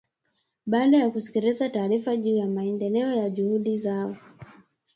baada 0.65 0.97
ya 0.97 1.09
kusikiliza 1.09 1.69
taarifa 1.69 2.15
juu 2.17 2.35
ya 2.37 2.47
maendeleo 2.47 3.11
ya 3.11 3.29
juhudi 3.29 3.69
hizo 3.69 4.15